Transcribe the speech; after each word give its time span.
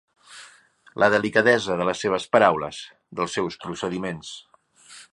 La 1.03 1.09
delicadesa 1.15 1.77
de 1.81 1.87
les 1.89 2.03
seves 2.05 2.27
paraules, 2.37 2.83
dels 3.21 3.39
seus 3.41 3.63
procediments. 3.67 4.35